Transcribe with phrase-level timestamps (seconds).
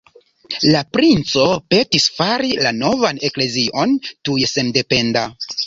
[0.75, 1.45] La princo
[1.75, 5.29] petis fari la novan Eklezion tuj sendependa.